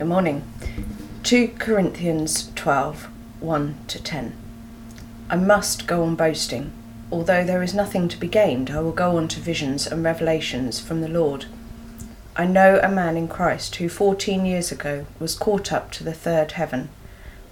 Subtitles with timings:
[0.00, 0.44] Good morning.
[1.24, 4.34] 2 Corinthians 12 1 to 10.
[5.28, 6.72] I must go on boasting.
[7.12, 10.80] Although there is nothing to be gained, I will go on to visions and revelations
[10.80, 11.44] from the Lord.
[12.34, 16.14] I know a man in Christ who 14 years ago was caught up to the
[16.14, 16.88] third heaven.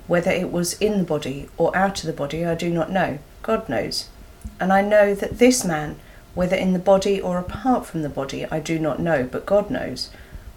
[0.06, 3.18] Whether it was in the body or out of the body, I do not know.
[3.42, 4.08] God knows.
[4.58, 6.00] And I know that this man,
[6.34, 9.68] whether in the body or apart from the body, I do not know, but God
[9.68, 10.08] knows,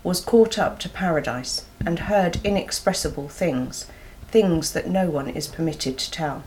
[0.04, 3.86] was caught up to paradise and heard inexpressible things,
[4.28, 6.44] things that no one is permitted to tell.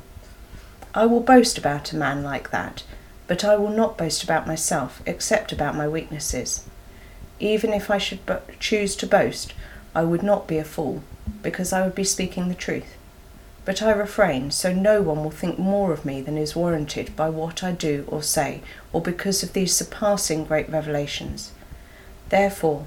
[0.94, 2.82] I will boast about a man like that,
[3.26, 6.64] but I will not boast about myself except about my weaknesses.
[7.40, 9.54] Even if I should bo- choose to boast,
[9.94, 11.02] I would not be a fool,
[11.42, 12.96] because I would be speaking the truth.
[13.64, 17.30] But I refrain, so no one will think more of me than is warranted by
[17.30, 18.60] what I do or say,
[18.92, 21.52] or because of these surpassing great revelations.
[22.28, 22.86] Therefore,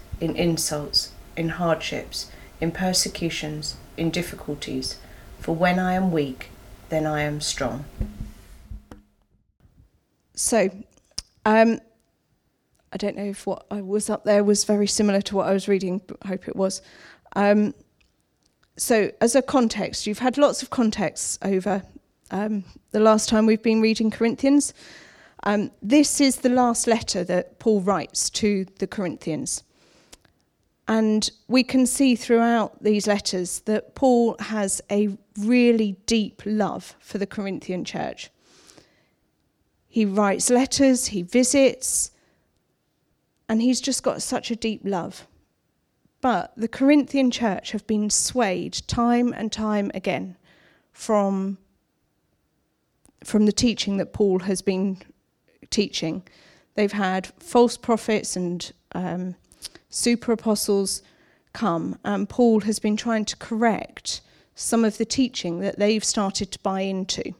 [0.21, 4.97] in insults, in hardships, in persecutions, in difficulties.
[5.39, 6.51] For when I am weak,
[6.89, 7.85] then I am strong.
[10.35, 10.69] So,
[11.45, 11.79] um,
[12.93, 15.53] I don't know if what I was up there was very similar to what I
[15.53, 16.81] was reading, but I hope it was.
[17.35, 17.73] Um,
[18.77, 21.83] so, as a context, you've had lots of contexts over
[22.31, 24.73] um, the last time we've been reading Corinthians.
[25.43, 29.63] Um, this is the last letter that Paul writes to the Corinthians.
[30.91, 37.17] And we can see throughout these letters that Paul has a really deep love for
[37.17, 38.29] the Corinthian church.
[39.87, 42.11] He writes letters, he visits,
[43.47, 45.27] and he's just got such a deep love.
[46.19, 50.35] But the Corinthian church have been swayed time and time again
[50.91, 51.57] from,
[53.23, 55.01] from the teaching that Paul has been
[55.69, 56.23] teaching.
[56.75, 59.35] They've had false prophets and um,
[59.91, 61.03] super apostles
[61.53, 64.21] come, and Paul has been trying to correct
[64.55, 67.35] some of the teaching that they've started to buy into.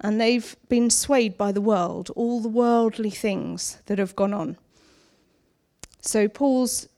[0.00, 4.56] And they've been swayed by the world, all the worldly things that have gone on.
[6.00, 6.88] So, Paul's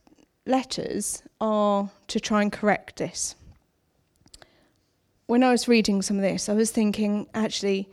[0.47, 3.35] letters are to try and correct this.
[5.27, 7.89] When I was reading some of this, I was thinking actually,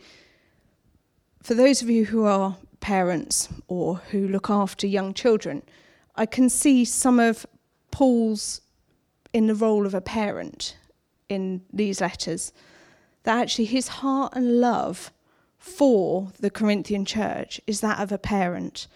[1.42, 5.62] for those of you who are parents or who look after young children,
[6.18, 7.46] I can see some of
[7.92, 8.60] Paul's
[9.32, 10.76] in the role of a parent
[11.28, 12.52] in these letters.
[13.22, 15.12] That actually his heart and love
[15.58, 18.88] for the Corinthian church is that of a parent.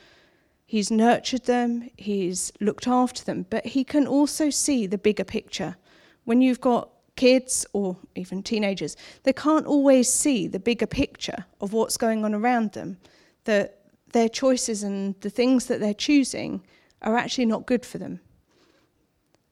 [0.67, 5.77] He's nurtured them, he's looked after them, but he can also see the bigger picture.
[6.25, 11.73] When you've got kids or even teenagers, they can't always see the bigger picture of
[11.73, 12.97] what's going on around them,
[13.45, 13.79] that
[14.13, 16.65] their choices and the things that they're choosing
[17.03, 18.21] are actually not good for them.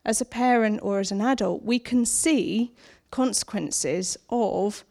[0.05, 2.72] As a parent or as an adult, we can see
[3.11, 4.84] consequences of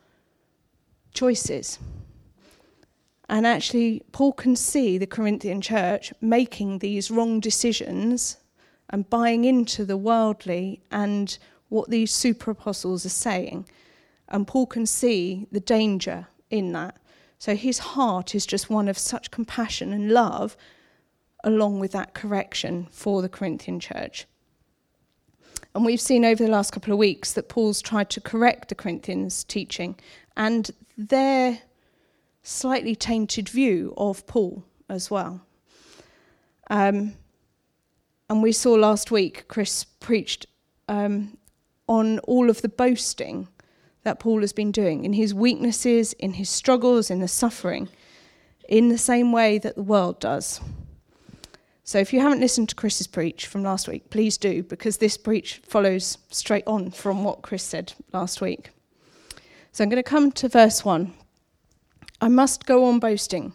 [1.13, 1.79] choices.
[3.27, 8.37] And actually, Paul can see the Corinthian church making these wrong decisions
[8.89, 11.37] and buying into the worldly and
[11.69, 13.67] what these super apostles are saying.
[14.27, 16.97] And Paul can see the danger in that.
[17.37, 20.57] So his heart is just one of such compassion and love
[21.43, 24.25] along with that correction for the Corinthian church.
[25.73, 28.75] And we've seen over the last couple of weeks that Paul's tried to correct the
[28.75, 29.95] Corinthians' teaching
[30.35, 31.59] and their
[32.43, 35.41] slightly tainted view of Paul as well.
[36.69, 37.13] Um,
[38.29, 40.45] and we saw last week, Chris preached
[40.87, 41.37] um,
[41.87, 43.47] on all of the boasting
[44.03, 47.89] that Paul has been doing in his weaknesses, in his struggles, in the suffering,
[48.67, 50.61] in the same way that the world does.
[51.89, 55.17] So if you haven't listened to Chris's preach from last week, please do, because this
[55.17, 58.69] preach follows straight on from what Chris said last week.
[59.71, 61.11] So I'm going to come to verse 1.
[62.21, 63.53] I must go on boasting.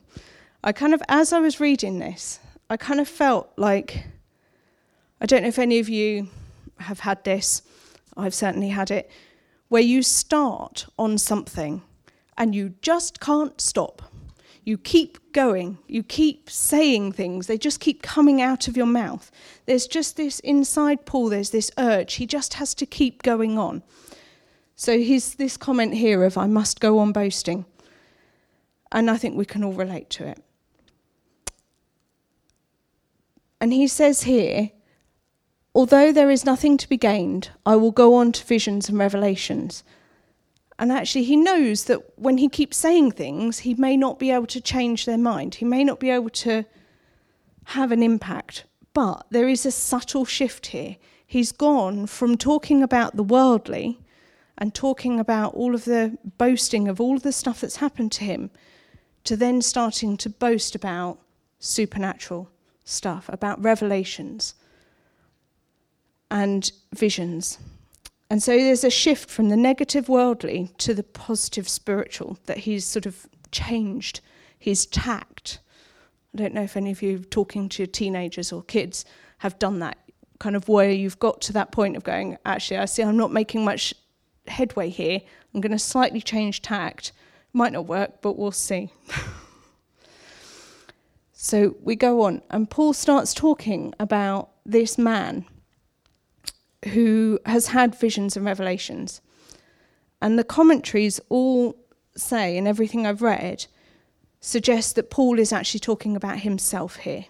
[0.64, 4.04] I kind of, as I was reading this, I kind of felt like,
[5.20, 6.26] I don't know if any of you
[6.80, 7.62] have had this,
[8.16, 9.12] I've certainly had it,
[9.68, 11.82] where you start on something
[12.36, 14.02] and you just can't stop.
[14.64, 19.30] You keep going, you keep saying things, they just keep coming out of your mouth.
[19.66, 22.14] There's just this inside Paul, there's this urge.
[22.14, 23.82] He just has to keep going on.
[24.74, 27.66] So he's this comment here of, I must go on boasting.
[28.90, 30.42] And I think we can all relate to it.
[33.60, 34.70] And he says here,
[35.74, 39.84] although there is nothing to be gained, I will go on to visions and revelations.
[40.78, 44.46] And actually, he knows that when he keeps saying things, he may not be able
[44.48, 45.56] to change their mind.
[45.56, 46.64] He may not be able to
[47.66, 48.64] have an impact.
[48.92, 50.96] But there is a subtle shift here.
[51.26, 54.00] He's gone from talking about the worldly
[54.58, 58.24] and talking about all of the boasting of all of the stuff that's happened to
[58.24, 58.50] him
[59.24, 61.18] to then starting to boast about
[61.58, 62.50] supernatural
[62.84, 64.54] stuff, about revelations
[66.30, 67.58] and visions.
[68.34, 72.84] And so there's a shift from the negative worldly to the positive spiritual that he's
[72.84, 74.20] sort of changed
[74.58, 75.60] his tact.
[76.34, 79.04] I don't know if any of you talking to teenagers or kids
[79.38, 79.98] have done that
[80.40, 83.30] kind of where you've got to that point of going, actually, I see I'm not
[83.30, 83.94] making much
[84.48, 85.20] headway here.
[85.54, 87.12] I'm going to slightly change tact.
[87.52, 88.90] Might not work, but we'll see.
[91.32, 95.44] so we go on, and Paul starts talking about this man
[96.92, 99.20] who has had visions and revelations.
[100.20, 101.76] And the commentaries all
[102.16, 103.66] say, and everything I've read,
[104.40, 107.26] suggests that Paul is actually talking about himself here.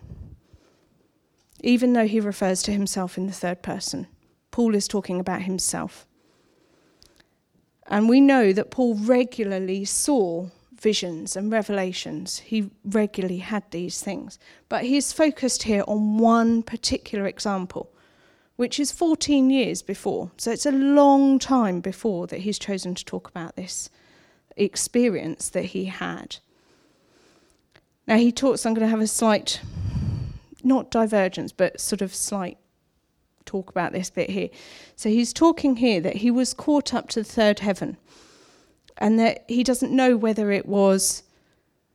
[1.62, 4.06] Even though he refers to himself in the third person,
[4.50, 6.06] Paul is talking about himself.
[7.86, 10.48] And we know that Paul regularly saw
[10.78, 12.40] visions and revelations.
[12.40, 14.38] He regularly had these things.
[14.68, 17.94] But he's focused here on one particular example
[18.56, 20.30] which is 14 years before.
[20.36, 23.90] So it's a long time before that he's chosen to talk about this
[24.56, 26.36] experience that he had.
[28.06, 29.60] Now he talks, I'm going to have a slight,
[30.62, 32.58] not divergence, but sort of slight
[33.44, 34.50] talk about this bit here.
[34.96, 37.96] So he's talking here that he was caught up to the third heaven
[38.98, 41.24] and that he doesn't know whether it was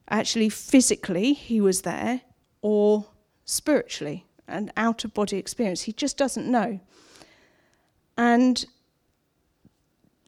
[0.10, 2.22] actually physically he was there
[2.62, 3.06] or
[3.46, 5.82] spiritually an out of body experience.
[5.84, 6.80] He just doesn't know.
[8.18, 8.66] And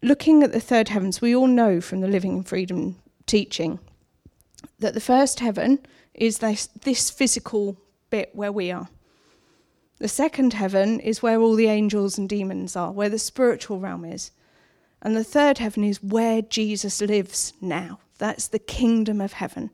[0.02, 3.80] looking at the third heavens, we all know from the Living in Freedom teaching
[4.80, 5.80] that the first heaven
[6.14, 7.78] is this, this physical
[8.10, 8.90] bit where we are.
[10.00, 14.04] The second heaven is where all the angels and demons are, where the spiritual realm
[14.04, 14.32] is.
[15.02, 18.00] And the third heaven is where Jesus lives now.
[18.18, 19.72] That's the kingdom of heaven.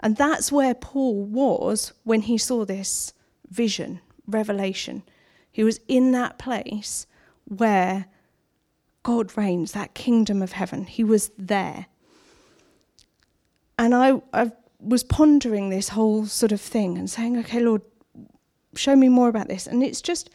[0.00, 3.12] And that's where Paul was when he saw this
[3.50, 5.02] vision, revelation.
[5.50, 7.06] He was in that place
[7.44, 8.06] where
[9.02, 10.86] God reigns, that kingdom of heaven.
[10.86, 11.86] He was there.
[13.78, 14.50] And I, I
[14.80, 17.82] was pondering this whole sort of thing and saying, okay, Lord,
[18.74, 19.66] show me more about this.
[19.66, 20.30] And it's just,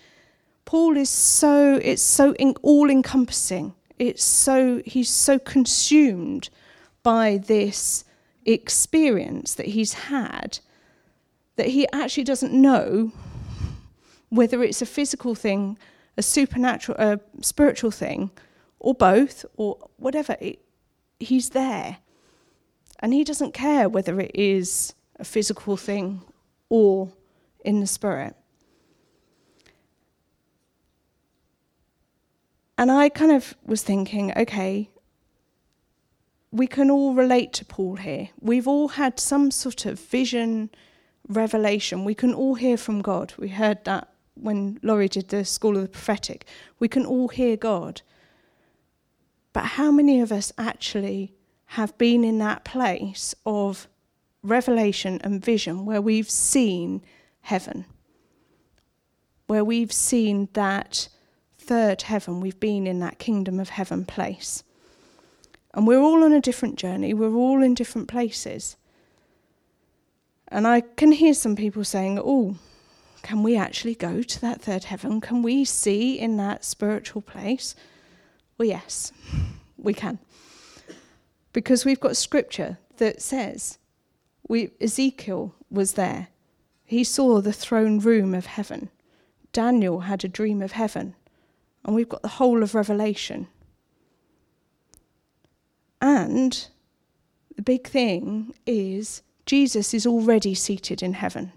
[0.65, 3.73] Paul is so, it's so all encompassing.
[3.97, 6.49] It's so, he's so consumed
[7.03, 8.05] by this
[8.45, 10.59] experience that he's had
[11.59, 13.11] that he actually doesn't know
[14.29, 15.77] whether it's a physical thing,
[16.15, 18.31] a supernatural, a spiritual thing,
[18.79, 20.37] or both, or whatever.
[20.39, 20.59] It,
[21.19, 21.97] he's there.
[23.01, 26.21] And he doesn't care whether it is a physical thing
[26.69, 27.11] or
[27.65, 28.37] in the spirit.
[32.77, 34.89] And I kind of was thinking, okay,
[36.51, 38.29] we can all relate to Paul here.
[38.39, 40.69] We've all had some sort of vision,
[41.29, 42.03] revelation.
[42.03, 43.33] We can all hear from God.
[43.37, 46.45] We heard that when Laurie did the School of the Prophetic.
[46.79, 48.01] We can all hear God.
[49.53, 51.33] But how many of us actually
[51.73, 53.87] have been in that place of
[54.41, 57.01] revelation and vision where we've seen
[57.41, 57.85] heaven?
[59.47, 61.09] Where we've seen that
[61.57, 64.63] third heaven, we've been in that kingdom of heaven place.
[65.73, 68.75] And we're all on a different journey, we're all in different places.
[70.49, 72.55] And I can hear some people saying, oh,
[73.21, 75.21] can we actually go to that third heaven?
[75.21, 77.75] Can we see in that spiritual place?
[78.57, 79.11] Well, yes,
[79.77, 80.19] we can.
[81.53, 83.77] Because we've got scripture that says
[84.47, 86.27] we, Ezekiel was there.
[86.85, 88.89] He saw the throne room of heaven.
[89.53, 91.15] Daniel had a dream of heaven.
[91.85, 93.47] And we've got the whole of Revelation.
[96.01, 96.67] And
[97.55, 101.51] the big thing is Jesus is already seated in heaven.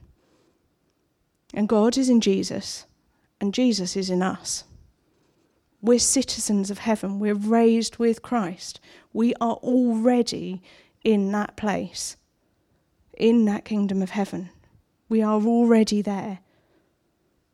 [1.53, 2.87] And God is in Jesus,
[3.39, 4.65] and Jesus is in us.
[5.83, 7.21] We're citizens of heaven.
[7.21, 8.81] We're raised with Christ.
[9.13, 10.63] We are already
[11.05, 12.17] in that place.
[13.19, 14.51] in that kingdom of heaven.
[15.09, 16.39] We are already there.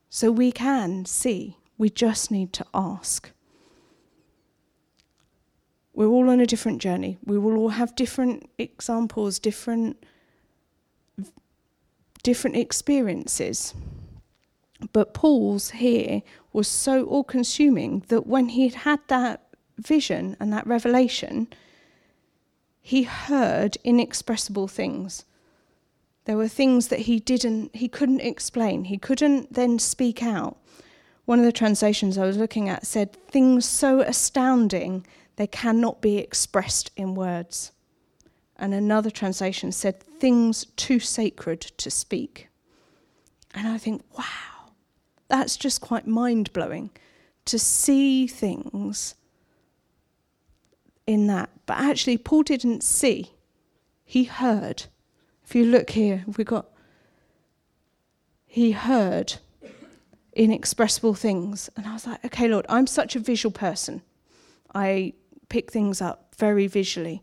[0.09, 1.57] So we can see.
[1.77, 3.31] We just need to ask.
[5.93, 7.19] We're all on a different journey.
[7.25, 10.05] We will all have different examples, different
[12.23, 13.75] different experiences.
[14.93, 16.23] But Paul's here
[16.53, 19.43] was so all consuming that when he had that
[19.77, 21.49] vision and that revelation,
[22.81, 25.25] he heard inexpressible things.
[26.25, 28.85] There were things that he didn't, he couldn't explain.
[28.85, 30.57] He couldn't then speak out.
[31.25, 35.07] One of the translations I was looking at said, things so astounding
[35.37, 37.73] they cannot be expressed in words.
[38.59, 42.49] And another translation said, things too sacred to speak.
[43.55, 44.73] And I think, wow,
[45.29, 46.91] that's just quite mind blowing
[47.45, 49.15] to see things
[51.07, 51.51] in that.
[51.67, 53.33] But actually, Paul didn't see,
[54.05, 54.85] he heard.
[55.45, 56.67] If you look here, we've got,
[58.45, 59.35] he heard
[60.35, 61.71] inexpressible things.
[61.77, 64.03] And I was like, okay, Lord, I'm such a visual person.
[64.75, 65.15] I
[65.49, 67.23] pick things up very visually.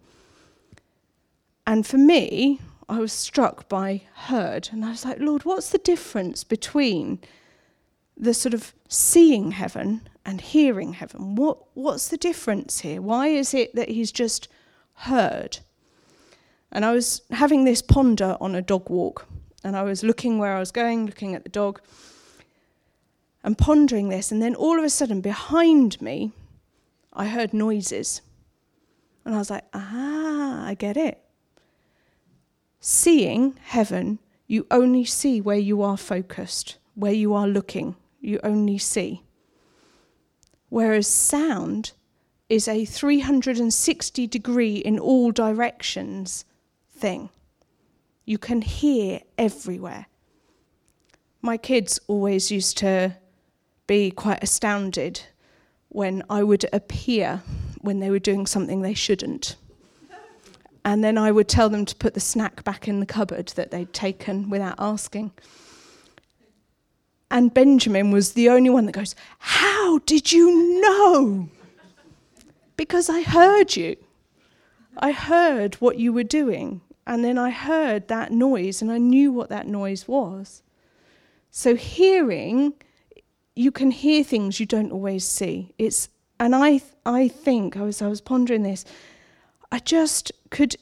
[1.67, 4.69] And for me, I was struck by heard.
[4.71, 7.19] And I was like, Lord, what's the difference between
[8.17, 11.35] the sort of seeing heaven and hearing heaven?
[11.35, 13.01] What, what's the difference here?
[13.01, 14.47] Why is it that he's just
[14.93, 15.59] heard?
[16.71, 19.27] And I was having this ponder on a dog walk.
[19.63, 21.81] And I was looking where I was going, looking at the dog,
[23.43, 24.31] and pondering this.
[24.31, 26.33] And then all of a sudden, behind me,
[27.11, 28.21] I heard noises.
[29.23, 31.24] And I was like, ah, I get it.
[32.79, 37.95] Seeing heaven, you only see where you are focused, where you are looking.
[38.21, 39.23] You only see.
[40.69, 41.93] Whereas sound
[42.49, 46.45] is a 360 degree in all directions
[46.95, 47.29] thing.
[48.25, 50.07] You can hear everywhere.
[51.41, 53.17] My kids always used to
[53.87, 55.21] be quite astounded
[55.89, 57.43] when I would appear
[57.81, 59.55] when they were doing something they shouldn't.
[60.85, 63.71] And then I would tell them to put the snack back in the cupboard that
[63.71, 65.31] they'd taken without asking.
[67.31, 71.49] And Benjamin was the only one that goes, How did you know?
[72.77, 73.97] Because I heard you.
[74.97, 76.81] I heard what you were doing.
[77.07, 80.61] And then I heard that noise and I knew what that noise was.
[81.49, 82.73] So, hearing,
[83.55, 85.73] you can hear things you don't always see.
[85.79, 88.85] It's, and I, I think, I was, I was pondering this,
[89.71, 90.75] I just could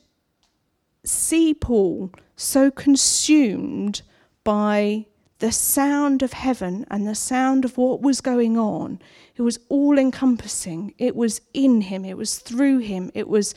[1.05, 4.01] see Paul so consumed
[4.43, 5.05] by
[5.39, 8.99] the sound of heaven and the sound of what was going on.
[9.35, 10.93] It was all encompassing.
[10.97, 13.53] It was in him, it was through him, it was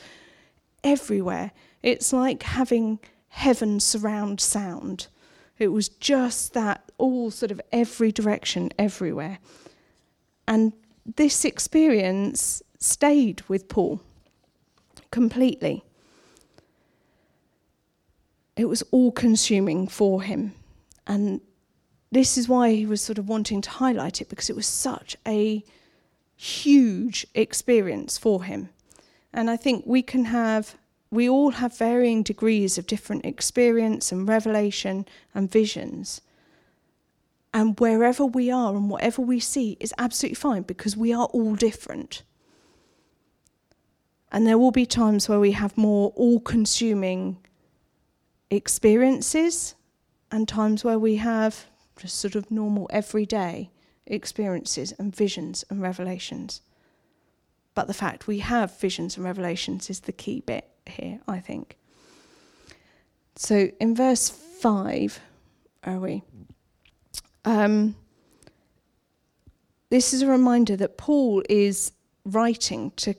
[0.83, 1.51] everywhere.
[1.81, 5.07] It's like having heaven surround sound.
[5.59, 9.39] It was just that, all sort of every direction, everywhere.
[10.47, 10.73] And
[11.15, 14.01] this experience stayed with Paul
[15.11, 15.83] completely.
[18.55, 20.53] It was all consuming for him.
[21.05, 21.41] And
[22.11, 25.15] this is why he was sort of wanting to highlight it because it was such
[25.27, 25.63] a
[26.35, 28.69] huge experience for him.
[29.33, 30.75] And I think we can have,
[31.11, 36.21] we all have varying degrees of different experience and revelation and visions.
[37.53, 41.55] And wherever we are and whatever we see is absolutely fine because we are all
[41.55, 42.23] different.
[44.31, 47.37] And there will be times where we have more all consuming
[48.49, 49.75] experiences,
[50.31, 51.65] and times where we have
[51.97, 53.71] just sort of normal everyday
[54.05, 56.61] experiences and visions and revelations.
[57.75, 61.77] But the fact we have visions and revelations is the key bit here, I think.
[63.35, 65.19] So in verse 5,
[65.83, 66.23] are we?
[67.45, 67.95] Um,
[69.89, 71.91] this is a reminder that Paul is
[72.25, 73.15] writing to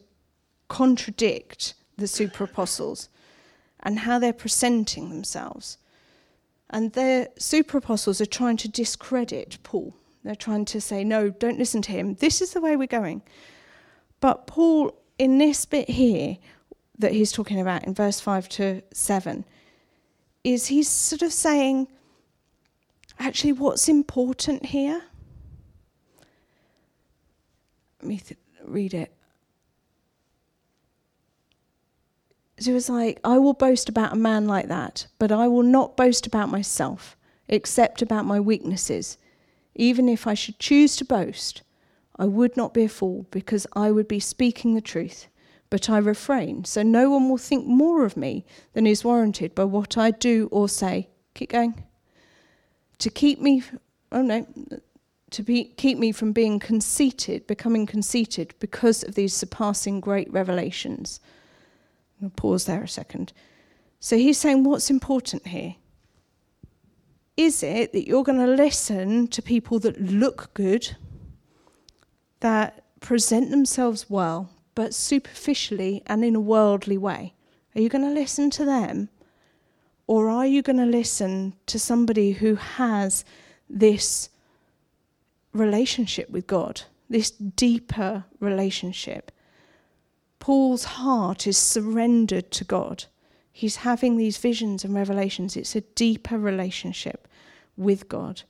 [0.69, 3.09] contradict the super apostles
[3.81, 5.79] and how they're presenting themselves.
[6.71, 9.95] And the super apostles are trying to discredit Paul.
[10.23, 12.15] They're trying to say, no, don't listen to him.
[12.15, 13.23] This is the way we're going.
[14.21, 16.39] But Paul, in this bit here
[16.99, 19.45] that he's talking about in verse 5 to 7,
[20.45, 21.89] is he's sort of saying,
[23.19, 25.03] actually, what's important here?
[28.03, 29.13] Let me th- read it.
[32.59, 35.97] It was like, I will boast about a man like that, but I will not
[35.97, 37.17] boast about myself,
[37.49, 39.17] except about my weaknesses.
[39.77, 41.63] Even if I should choose to boast,
[42.17, 45.29] I would not be a fool, because I would be speaking the truth.
[45.71, 49.65] but I refrain, so no one will think more of me than is warranted by
[49.65, 51.09] what I do or say.
[51.35, 51.85] Keep going.
[52.99, 53.63] To keep me,
[54.11, 54.47] oh no,
[55.31, 61.21] to be, keep me from being conceited, becoming conceited because of these surpassing great revelations.
[62.23, 63.33] I'll pause there a second.
[64.01, 65.77] So he's saying, what's important here?
[67.37, 70.97] Is it that you're going to listen to people that look good,
[72.41, 77.35] that present themselves well, but superficially and in a worldly way?
[77.75, 79.09] Are you going to listen to them?
[80.09, 83.25] Or are you going to listen to somebody who has
[83.69, 84.31] this
[85.53, 89.31] relationship with God, this deeper relationship?
[90.39, 93.05] Paul's heart is surrendered to God.
[93.53, 95.57] He's having these visions and revelations.
[95.57, 97.27] It's a deeper relationship
[97.77, 98.43] with God.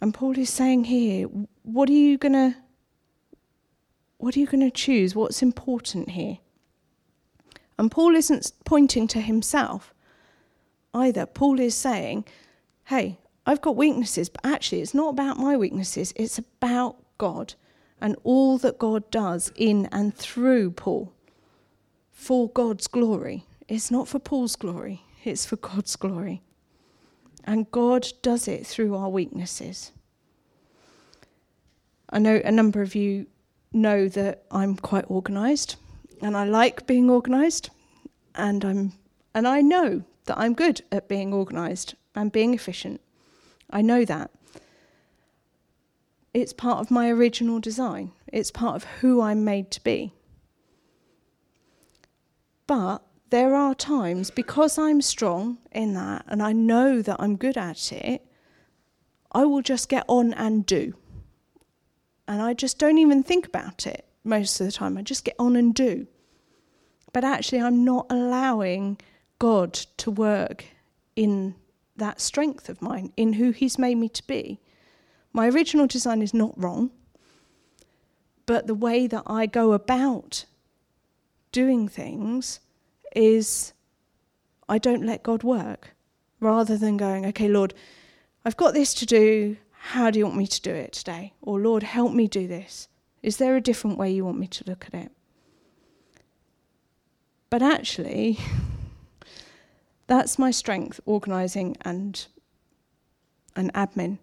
[0.00, 1.26] And Paul is saying here,
[1.62, 2.56] what are you going to
[4.16, 5.14] what are you going to choose?
[5.14, 6.38] What's important here?
[7.78, 9.94] And Paul isn't pointing to himself
[10.92, 11.24] either.
[11.24, 12.26] Paul is saying,
[12.84, 17.54] hey, I've got weaknesses, but actually it's not about my weaknesses, it's about God
[18.00, 21.12] and all that God does in and through Paul
[22.12, 23.44] for God's glory.
[23.68, 26.42] It's not for Paul's glory, it's for God's glory.
[27.44, 29.92] And God does it through our weaknesses.
[32.10, 33.26] I know a number of you
[33.72, 35.76] know that I'm quite organized
[36.20, 37.70] and I like being organized
[38.34, 38.92] and I'm
[39.34, 43.00] and I know that I'm good at being organized and being efficient.
[43.70, 44.30] I know that.
[46.32, 48.12] It's part of my original design.
[48.28, 50.12] It's part of who I'm made to be.
[52.66, 57.56] But there are times, because I'm strong in that and I know that I'm good
[57.56, 58.24] at it,
[59.32, 60.94] I will just get on and do.
[62.28, 64.96] And I just don't even think about it most of the time.
[64.96, 66.06] I just get on and do.
[67.12, 68.98] But actually, I'm not allowing
[69.40, 70.64] God to work
[71.16, 71.56] in
[71.96, 74.60] that strength of mine, in who He's made me to be.
[75.32, 76.90] My original design is not wrong,
[78.46, 80.44] but the way that I go about
[81.52, 82.60] doing things
[83.14, 83.72] is
[84.68, 85.94] I don't let God work
[86.40, 87.74] rather than going, okay, Lord,
[88.44, 89.56] I've got this to do.
[89.72, 91.32] How do you want me to do it today?
[91.42, 92.88] Or, Lord, help me do this.
[93.22, 95.12] Is there a different way you want me to look at it?
[97.50, 98.38] But actually,
[100.06, 102.26] that's my strength, organising and,
[103.56, 104.18] and admin.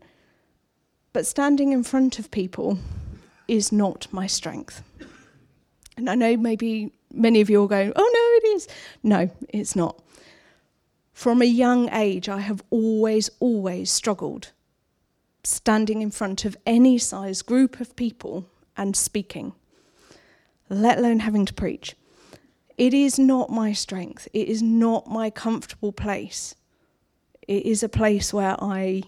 [1.17, 2.77] But standing in front of people
[3.47, 4.83] is not my strength.
[5.97, 8.67] And I know maybe many of you are going, oh no, it is.
[9.01, 9.99] No, it's not.
[11.13, 14.51] From a young age, I have always, always struggled
[15.43, 19.53] standing in front of any size group of people and speaking,
[20.69, 21.95] let alone having to preach.
[22.77, 24.27] It is not my strength.
[24.33, 26.53] It is not my comfortable place.
[27.47, 29.01] It is a place where I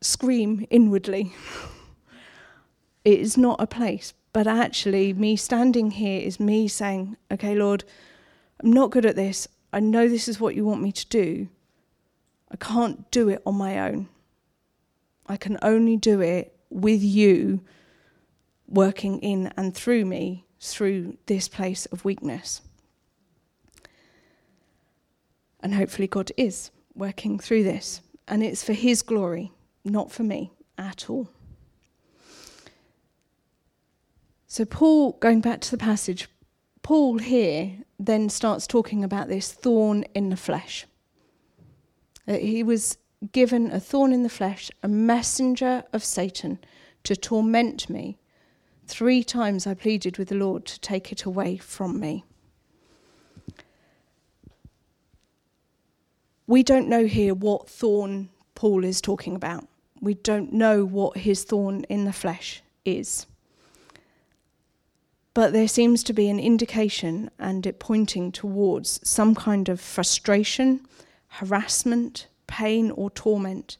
[0.00, 1.32] scream inwardly.
[3.04, 7.84] it is not a place, but actually, me standing here is me saying, Okay, Lord,
[8.62, 9.48] I'm not good at this.
[9.72, 11.48] I know this is what you want me to do.
[12.50, 14.08] I can't do it on my own.
[15.26, 17.60] I can only do it with you
[18.68, 22.60] working in and through me through this place of weakness.
[25.60, 28.00] And hopefully, God is working through this.
[28.28, 29.52] And it's for His glory,
[29.84, 31.28] not for me at all.
[34.46, 36.28] So, Paul, going back to the passage,
[36.82, 40.86] Paul here then starts talking about this thorn in the flesh.
[42.26, 42.98] Uh, he was
[43.32, 46.58] given a thorn in the flesh, a messenger of Satan
[47.04, 48.18] to torment me
[48.90, 52.24] Three times I pleaded with the Lord to take it away from me.
[56.48, 59.68] We don't know here what thorn Paul is talking about.
[60.00, 63.26] We don't know what his thorn in the flesh is.
[65.34, 70.86] But there seems to be an indication and it pointing towards some kind of frustration,
[71.28, 73.76] harassment, pain, or torment.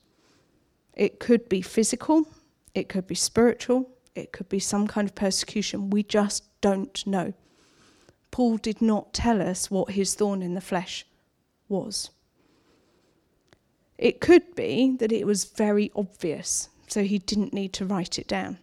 [0.94, 2.28] It could be physical,
[2.74, 5.90] it could be spiritual, it could be some kind of persecution.
[5.90, 7.32] We just don't know.
[8.30, 11.04] Paul did not tell us what his thorn in the flesh
[11.68, 12.10] was.
[14.00, 18.26] It could be that it was very obvious, so he didn't need to write it
[18.26, 18.56] down.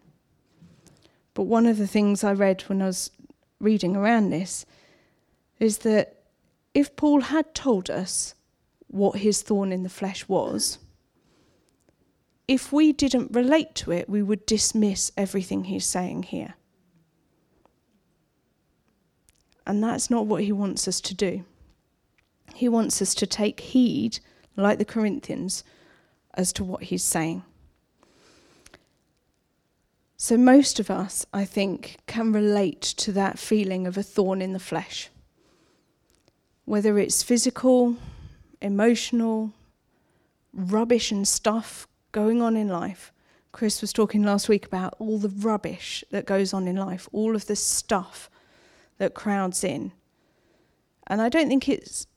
[1.35, 3.11] But one of the things I read when I was
[3.59, 4.65] reading around this
[5.59, 6.23] is that
[6.73, 8.33] if Paul had told us
[8.87, 10.79] what his thorn in the flesh was,
[12.47, 16.55] if we didn't relate to it, we would dismiss everything he's saying here.
[19.67, 21.45] And that's not what he wants us to do.
[22.55, 24.19] He wants us to take heed,
[24.57, 25.63] like the Corinthians,
[26.33, 27.43] as to what he's saying.
[30.17, 34.53] So, most of us, I think, can relate to that feeling of a thorn in
[34.53, 35.09] the flesh.
[36.65, 37.95] Whether it's physical,
[38.61, 39.53] emotional,
[40.53, 43.13] rubbish and stuff going on in life.
[43.51, 47.35] Chris was talking last week about all the rubbish that goes on in life, all
[47.35, 48.29] of the stuff
[48.97, 49.91] that crowds in.
[51.05, 52.07] And I don't think it's,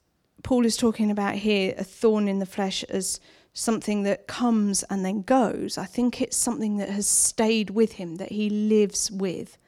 [0.42, 3.20] Paul is talking about here a thorn in the flesh as
[3.52, 5.76] something that comes and then goes.
[5.76, 9.58] I think it's something that has stayed with him, that he lives with.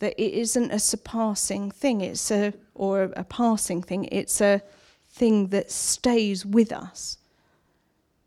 [0.00, 4.62] That it isn't a surpassing thing, it's a or a passing thing, it's a
[5.08, 7.18] thing that stays with us.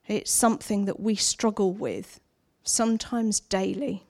[0.07, 2.21] It's something that we struggle with,
[2.63, 4.03] sometimes daily.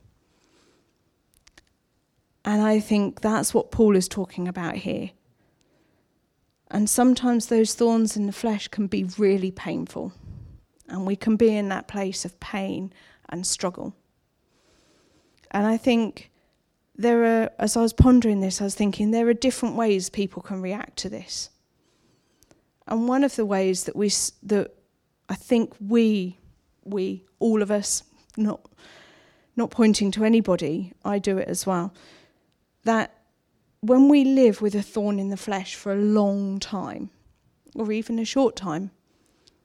[2.46, 5.10] And I think that's what Paul is talking about here.
[6.70, 10.14] And sometimes those thorns in the flesh can be really painful.
[10.90, 12.94] And we can be in that place of pain
[13.30, 13.94] and struggle.
[15.52, 16.32] And I think
[16.96, 20.42] there are, as I was pondering this, I was thinking there are different ways people
[20.42, 21.50] can react to this.
[22.88, 24.10] And one of the ways that we
[24.44, 24.74] that
[25.30, 26.38] I think we
[26.86, 28.04] we all of us
[28.38, 28.62] not
[29.56, 31.94] not pointing to anybody, I do it as well.
[32.84, 33.17] That
[33.82, 37.10] when we live with a thorn in the flesh for a long time
[37.76, 38.92] or even a short time,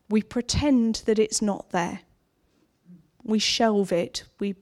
[0.08, 2.00] we pretend that it's not there.
[3.24, 4.56] We shelve it, we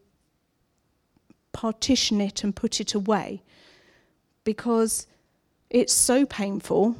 [1.52, 3.42] partition it and put it away
[4.44, 5.06] because
[5.68, 6.96] it's so painful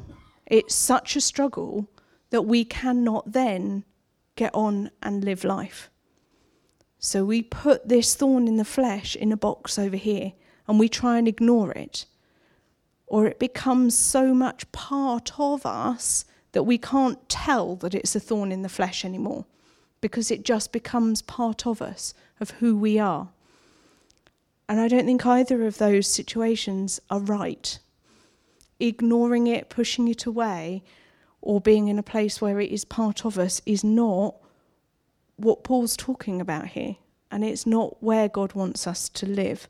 [0.51, 1.89] it's such a struggle
[2.29, 3.85] that we cannot then
[4.35, 5.89] get on and live life.
[6.99, 10.33] So we put this thorn in the flesh in a box over here
[10.67, 12.05] and we try and ignore it.
[13.11, 18.21] Or it becomes so much part of us that we can't tell that it's a
[18.21, 19.43] thorn in the flesh anymore
[19.99, 23.27] because it just becomes part of us, of who we are.
[24.69, 27.79] And I don't think either of those situations are right
[28.79, 30.81] ignoring it, pushing it away,
[31.41, 34.35] or being in a place where it is part of us is not
[35.35, 36.95] what Paul's talking about here.
[37.29, 39.67] And it's not where God wants us to live.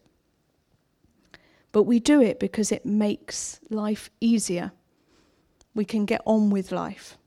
[1.72, 4.72] But we do it because it makes life easier.
[5.74, 7.18] We can get on with life.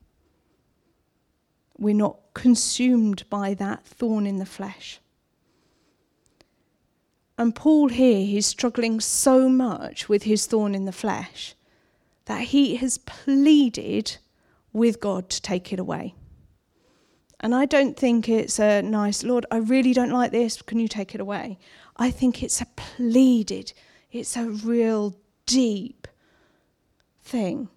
[1.77, 4.99] We're not consumed by that thorn in the flesh.
[7.37, 11.55] And Paul here, he's struggling so much with his thorn in the flesh
[12.25, 14.17] that he has pleaded
[14.71, 16.15] with God to take it away.
[17.39, 20.87] And I don't think it's a nice, Lord, I really don't like this, can you
[20.87, 21.59] take it away?
[21.97, 23.73] I think it's a pleaded,
[24.15, 26.07] it's a real deep
[27.23, 27.69] thing.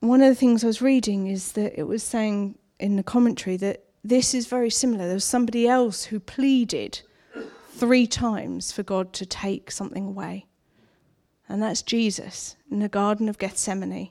[0.00, 3.56] One of the things I was reading is that it was saying in the commentary
[3.58, 5.04] that this is very similar.
[5.04, 7.02] There was somebody else who pleaded
[7.72, 10.46] three times for God to take something away
[11.50, 14.10] and that's Jesus in the Garden of Gethsemane.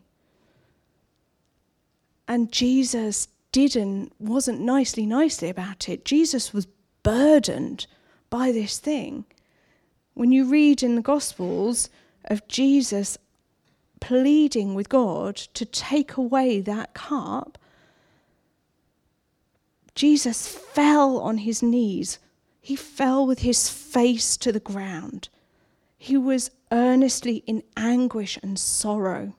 [2.28, 6.04] And Jesus didn't, wasn't nicely, nicely about it.
[6.04, 6.68] Jesus was
[7.02, 7.88] burdened
[8.30, 9.24] by this thing.
[10.20, 11.90] When you read in the Gospels
[12.26, 13.18] of Jesus
[14.02, 17.58] pleading with God to take away that cup,
[19.96, 22.20] Jesus fell on his knees.
[22.60, 25.30] He fell with his face to the ground.
[25.98, 29.38] He was earnestly in anguish and sorrow.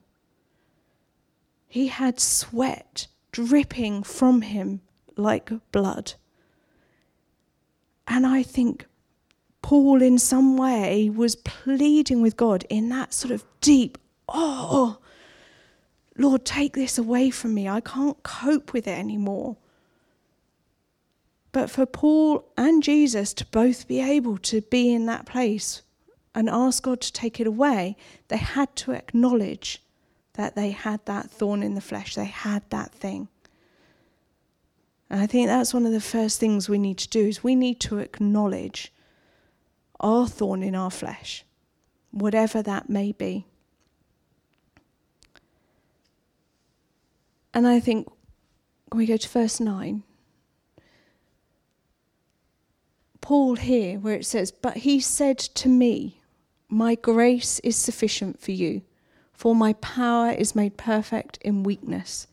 [1.67, 4.81] He had sweat dripping from him
[5.15, 6.13] like blood.
[8.07, 8.87] And I think
[9.61, 13.97] Paul, in some way, was pleading with God in that sort of deep,
[14.27, 14.97] oh,
[16.17, 17.69] Lord, take this away from me.
[17.69, 19.57] I can't cope with it anymore.
[21.51, 25.81] But for Paul and Jesus to both be able to be in that place
[26.33, 27.97] and ask God to take it away,
[28.29, 29.81] they had to acknowledge
[30.33, 33.27] that they had that thorn in the flesh, they had that thing.
[35.09, 37.53] And I think that's one of the first things we need to do is we
[37.53, 38.93] need to acknowledge
[40.01, 41.45] our thorn in our flesh,
[42.11, 43.45] whatever that may be.
[47.53, 48.07] And I think
[48.89, 50.03] when we go to verse 9,
[53.21, 56.21] Paul here, where it says, But he said to me,
[56.67, 58.81] my grace is sufficient for you,
[59.33, 62.27] for my power is made perfect in weakness.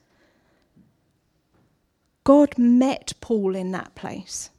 [2.23, 4.51] God met Paul in that place.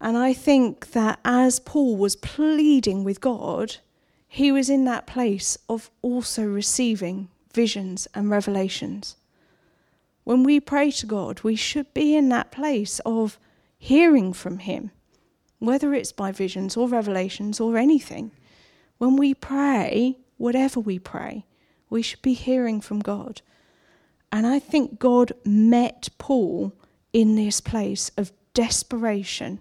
[0.00, 3.76] And I think that as Paul was pleading with God,
[4.28, 9.16] he was in that place of also receiving visions and revelations.
[10.24, 13.38] When we pray to God, we should be in that place of
[13.78, 14.90] hearing from Him,
[15.58, 18.32] whether it's by visions or revelations or anything.
[18.98, 21.46] When we pray, whatever we pray,
[21.88, 23.40] we should be hearing from God.
[24.30, 26.74] And I think God met Paul
[27.14, 29.60] in this place of desperation.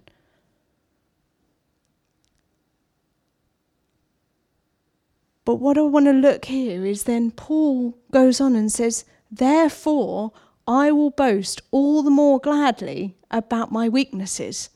[5.47, 10.33] But what I want to look here is then Paul goes on and says, Therefore,
[10.67, 14.69] I will boast all the more gladly about my weaknesses.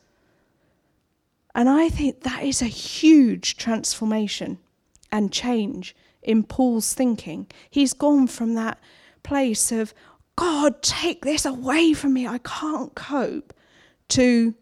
[1.54, 4.60] And I think that is a huge transformation
[5.12, 7.48] and change in Paul's thinking.
[7.68, 8.80] He's gone from that
[9.22, 9.92] place of,
[10.36, 13.52] God, take this away from me, I can't cope,
[14.08, 14.54] to,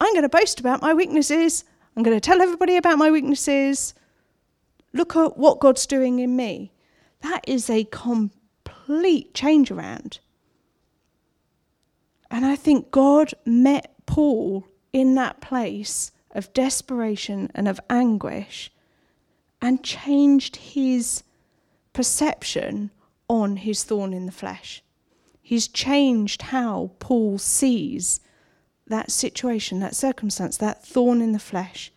[0.00, 1.64] I'm going to boast about my weaknesses,
[1.96, 3.94] I'm going to tell everybody about my weaknesses.
[4.92, 6.72] Look at what God's doing in me.
[7.20, 10.20] That is a complete change around.
[12.30, 18.72] And I think God met Paul in that place of desperation and of anguish
[19.60, 21.22] and changed his
[21.92, 22.90] perception
[23.28, 24.82] on his thorn in the flesh.
[25.42, 28.20] He's changed how Paul sees
[28.86, 31.92] that situation, that circumstance, that thorn in the flesh.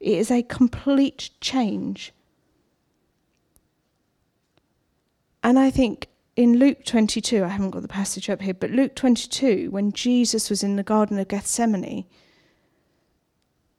[0.00, 2.12] It is a complete change.
[5.42, 8.94] And I think in Luke 22, I haven't got the passage up here, but Luke
[8.94, 12.04] 22, when Jesus was in the Garden of Gethsemane,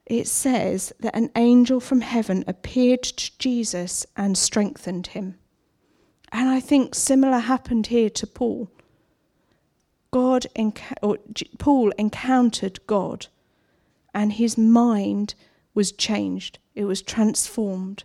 [0.05, 5.37] it says that an angel from heaven appeared to Jesus and strengthened him.
[6.31, 8.69] And I think similar happened here to Paul.
[10.11, 10.47] God
[11.01, 11.17] or
[11.59, 13.27] Paul encountered God
[14.13, 15.35] and his mind
[15.73, 16.59] was changed.
[16.75, 18.03] It was transformed.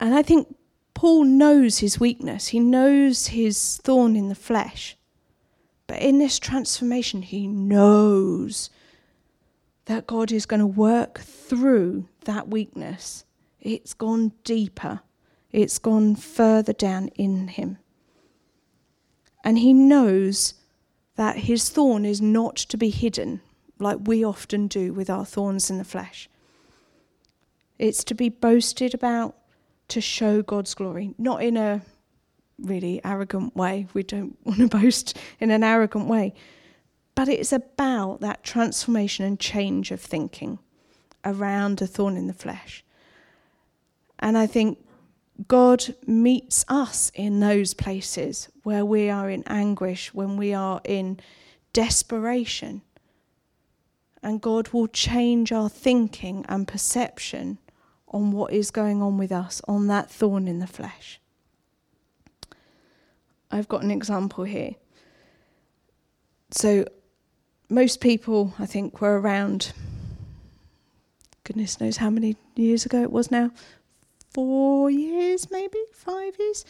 [0.00, 0.56] And I think
[0.94, 4.96] Paul knows his weakness, he knows his thorn in the flesh.
[5.86, 8.70] But in this transformation, he knows
[9.86, 13.24] that God is going to work through that weakness.
[13.60, 15.00] It's gone deeper,
[15.50, 17.78] it's gone further down in him.
[19.44, 20.54] And he knows
[21.16, 23.40] that his thorn is not to be hidden
[23.82, 26.28] like we often do with our thorns in the flesh.
[27.78, 29.36] It's to be boasted about,
[29.88, 31.82] to show God's glory, not in a
[32.58, 33.88] really arrogant way.
[33.92, 36.34] We don't want to boast in an arrogant way.
[37.14, 40.58] But it's about that transformation and change of thinking
[41.24, 42.84] around a thorn in the flesh.
[44.18, 44.78] And I think
[45.48, 51.20] God meets us in those places where we are in anguish, when we are in
[51.72, 52.82] desperation.
[54.22, 57.58] And God will change our thinking and perception
[58.08, 61.20] on what is going on with us, on that thorn in the flesh.
[63.50, 64.76] I've got an example here.
[66.50, 66.84] So,
[67.68, 69.72] most people, I think, were around,
[71.44, 73.50] goodness knows how many years ago it was now,
[74.32, 76.64] four years, maybe, five years,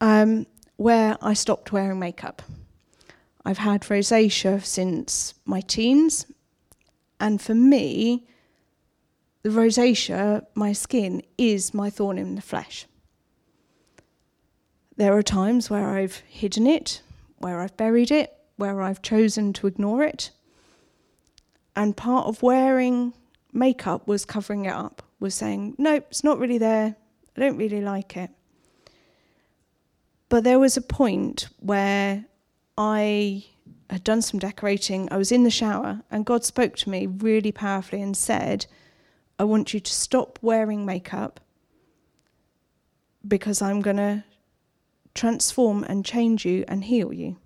[0.00, 2.42] um, where I stopped wearing makeup.
[3.44, 6.26] I've had rosacea since my teens,
[7.22, 8.26] and for me,
[9.44, 12.86] the rosacea, my skin, is my thorn in the flesh.
[14.96, 17.00] There are times where I've hidden it,
[17.38, 20.32] where I've buried it, where I've chosen to ignore it.
[21.76, 23.12] And part of wearing
[23.52, 26.96] makeup was covering it up, was saying, nope, it's not really there.
[27.36, 28.30] I don't really like it.
[30.28, 32.24] But there was a point where
[32.76, 33.44] I
[33.92, 37.52] had done some decorating, I was in the shower, and God spoke to me really
[37.52, 38.64] powerfully and said,
[39.38, 41.40] I want you to stop wearing makeup
[43.28, 44.24] because I'm going to
[45.14, 47.36] transform and change you and heal you.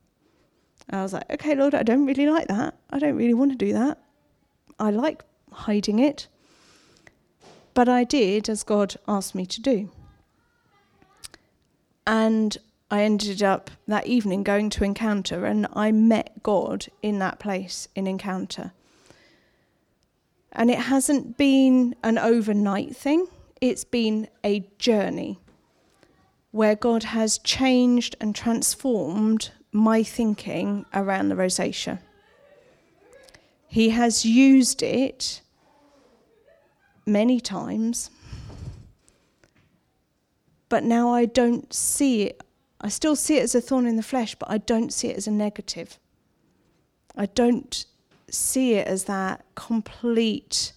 [0.89, 2.79] And I was like, okay, Lord, I don't really like that.
[2.91, 3.99] I don't really want to do that.
[4.79, 6.29] I like hiding it.
[7.75, 9.91] But I did as God asked me to do.
[12.07, 12.57] And
[12.91, 17.89] I ended up that evening going to Encounter, and I met God in that place
[17.97, 18.73] in Encounter.
[20.53, 23.27] And it hasn't been an overnight thing,
[23.61, 25.39] it's been a journey
[26.53, 31.99] where God has changed and transformed my thinking around the rosacea.
[33.67, 35.43] He has used it
[37.05, 38.11] many times,
[40.69, 42.43] but now I don't see it.
[42.81, 45.17] I still see it as a thorn in the flesh, but I don't see it
[45.17, 45.99] as a negative.
[47.17, 47.87] I don't
[48.31, 50.73] see it as that complete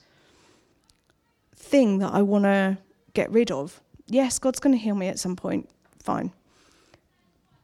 [1.55, 2.77] thing that I want to
[3.13, 3.81] get rid of.
[4.07, 5.69] Yes, God's going to heal me at some point,
[6.01, 6.31] fine.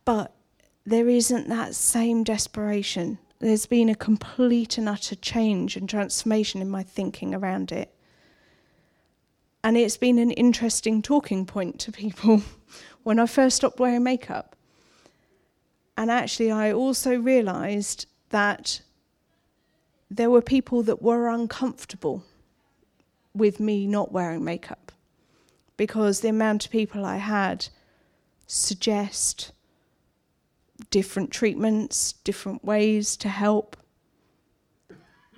[0.04, 0.34] But
[0.86, 3.18] there isn't that same desperation.
[3.40, 7.92] There's been a complete and utter change and transformation in my thinking around it.
[9.64, 12.44] And it's been an interesting talking point to people
[13.06, 14.56] when I first stopped wearing makeup.
[15.96, 18.82] And actually, I also realized that
[20.10, 22.24] there were people that were uncomfortable
[23.36, 24.92] with me not wearing makeup
[25.78, 27.68] because the amount of people I had
[28.48, 29.52] suggest
[30.90, 33.78] different treatments, different ways to help,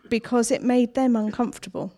[0.08, 1.92] because it made them uncomfortable.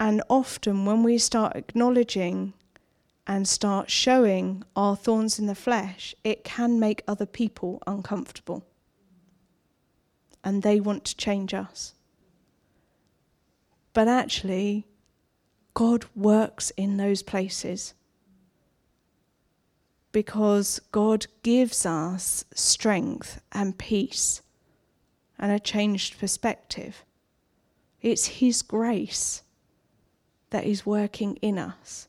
[0.00, 2.54] And often, when we start acknowledging
[3.26, 8.64] and start showing our thorns in the flesh, it can make other people uncomfortable.
[10.44, 11.94] And they want to change us.
[13.92, 14.86] But actually,
[15.74, 17.94] God works in those places
[20.12, 24.40] because God gives us strength and peace
[25.38, 27.04] and a changed perspective.
[28.00, 29.42] It's His grace
[30.50, 32.08] that is working in us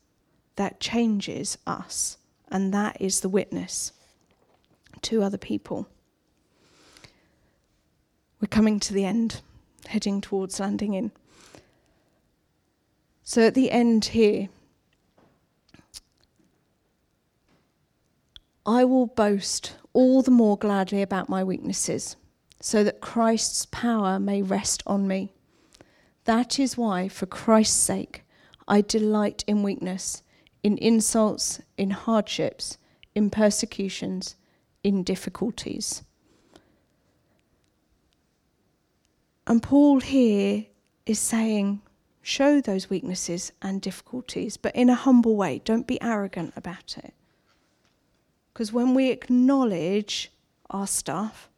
[0.58, 2.18] that changes us,
[2.50, 3.92] and that is the witness
[5.02, 5.86] to other people.
[8.40, 9.40] We're coming to the end,
[9.86, 11.12] heading towards landing in.
[13.22, 14.48] So at the end here,
[18.66, 22.16] I will boast all the more gladly about my weaknesses,
[22.60, 25.32] so that Christ's power may rest on me.
[26.24, 28.24] That is why, for Christ's sake,
[28.66, 30.24] I delight in weakness
[30.68, 32.76] in insults, in hardships,
[33.14, 34.36] in persecutions,
[34.84, 36.02] in difficulties.
[39.46, 40.66] And Paul here
[41.06, 41.80] is saying,
[42.20, 45.62] show those weaknesses and difficulties, but in a humble way.
[45.64, 47.14] Don't be arrogant about it.
[48.52, 50.30] Because when we acknowledge
[50.68, 51.48] our stuff,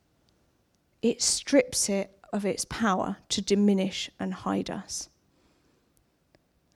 [1.02, 5.08] it strips it of its power to diminish and hide us.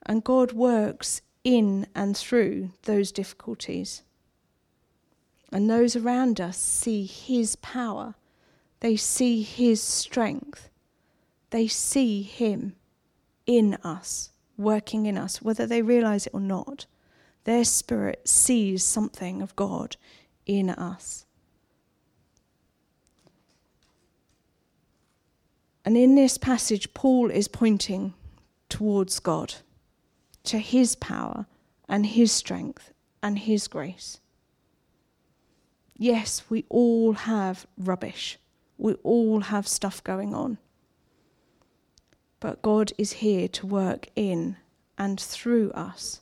[0.05, 4.03] And God works in and through those difficulties.
[5.53, 8.15] And those around us see His power,
[8.81, 10.71] they see His strength,
[11.51, 12.75] they see Him
[13.47, 16.87] in us, working in us, whether they realize it or not.
[17.45, 19.97] Their spirit sees something of God
[20.47, 21.27] in us.
[25.85, 28.15] And in this passage, Paul is pointing
[28.71, 29.57] towards God
[30.45, 31.47] to His power
[31.89, 34.19] and His strength and His grace.
[35.97, 38.39] Yes, we all have rubbish.
[38.79, 40.59] We all have stuff going on.
[42.41, 44.57] But God is here to work in
[44.99, 46.21] and through us,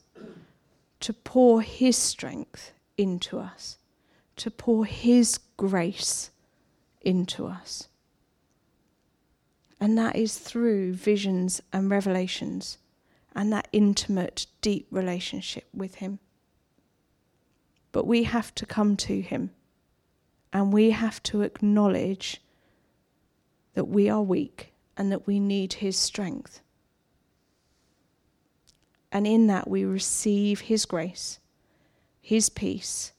[1.01, 3.77] to pour His strength into us,
[4.37, 6.29] to pour His grace
[7.01, 7.87] into us.
[9.79, 12.77] And that is through visions and revelations
[13.35, 16.19] and that intimate, deep relationship with Him.
[17.91, 19.51] But we have to come to Him
[20.51, 22.41] and we have to acknowledge
[23.73, 26.61] that we are weak and that we need His strength.
[29.11, 31.39] And in that, we receive His grace,
[32.21, 33.13] His peace,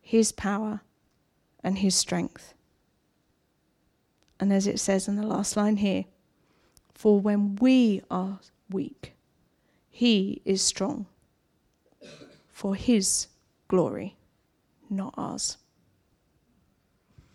[0.00, 0.80] His power,
[1.62, 2.54] and His strength.
[4.40, 6.04] And as it says in the last line here,
[6.94, 9.13] for when we are weak,
[9.96, 11.06] he is strong
[12.50, 13.28] for His
[13.68, 14.16] glory,
[14.90, 15.56] not ours.